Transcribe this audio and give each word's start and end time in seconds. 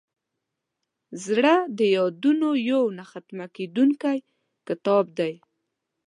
زړه 1.25 1.55
د 1.77 1.79
یادونو 1.97 2.49
یو 2.69 2.83
نه 2.97 3.03
ختمېدونکی 3.11 4.17
کتاب 4.67 5.05
دی. 5.19 5.33